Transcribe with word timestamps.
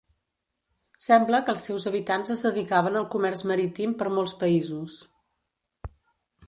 Sembla 1.07 1.41
que 1.49 1.53
els 1.53 1.65
seus 1.69 1.85
habitants 1.91 2.33
es 2.37 2.41
dedicaven 2.47 2.99
al 3.03 3.07
comerç 3.17 3.45
marítim 3.53 3.95
per 4.01 4.09
molts 4.19 4.35
països. 4.45 4.99